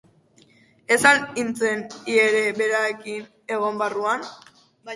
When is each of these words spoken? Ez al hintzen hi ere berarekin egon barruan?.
Ez 0.95 0.97
al 1.09 1.19
hintzen 1.41 1.85
hi 2.07 2.17
ere 2.23 2.41
berarekin 2.63 3.31
egon 3.59 3.81
barruan?. 3.85 4.29